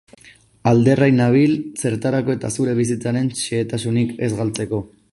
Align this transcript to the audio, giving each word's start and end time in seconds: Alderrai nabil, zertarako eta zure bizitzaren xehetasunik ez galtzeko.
Alderrai 0.71 1.09
nabil, 1.17 1.53
zertarako 1.83 2.35
eta 2.39 2.53
zure 2.57 2.75
bizitzaren 2.83 3.33
xehetasunik 3.45 4.17
ez 4.29 4.35
galtzeko. 4.43 4.87